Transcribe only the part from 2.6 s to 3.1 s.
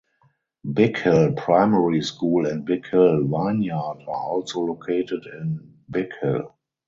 Big